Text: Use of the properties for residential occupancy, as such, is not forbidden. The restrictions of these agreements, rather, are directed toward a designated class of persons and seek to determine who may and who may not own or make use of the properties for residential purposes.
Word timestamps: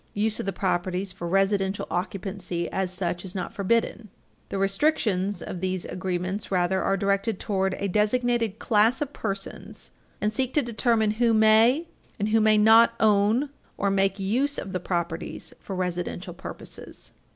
Use 0.15 0.39
of 0.39 0.47
the 0.47 0.51
properties 0.51 1.11
for 1.11 1.27
residential 1.27 1.85
occupancy, 1.91 2.67
as 2.71 2.91
such, 2.91 3.23
is 3.23 3.35
not 3.35 3.53
forbidden. 3.53 4.09
The 4.49 4.57
restrictions 4.57 5.43
of 5.43 5.59
these 5.61 5.85
agreements, 5.85 6.51
rather, 6.51 6.81
are 6.81 6.97
directed 6.97 7.39
toward 7.39 7.75
a 7.77 7.87
designated 7.87 8.57
class 8.57 8.99
of 9.03 9.13
persons 9.13 9.91
and 10.19 10.33
seek 10.33 10.55
to 10.55 10.63
determine 10.63 11.11
who 11.21 11.35
may 11.35 11.87
and 12.17 12.29
who 12.29 12.41
may 12.41 12.57
not 12.57 12.95
own 12.99 13.51
or 13.77 13.91
make 13.91 14.17
use 14.19 14.57
of 14.57 14.73
the 14.73 14.79
properties 14.79 15.53
for 15.59 15.75
residential 15.75 16.33
purposes. 16.33 17.11